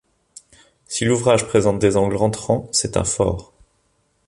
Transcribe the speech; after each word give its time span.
Si 0.87 1.05
l’ouvrage 1.05 1.45
présente 1.45 1.77
des 1.77 1.95
angles 1.95 2.15
rentrants, 2.15 2.67
c’est 2.71 2.97
un 2.97 3.03
fort. 3.03 3.53